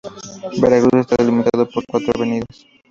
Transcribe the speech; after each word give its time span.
Veracruz 0.59 1.01
está 1.01 1.15
delimitado 1.15 1.69
por 1.69 1.83
cuatro 1.87 2.11
avenidas. 2.15 2.65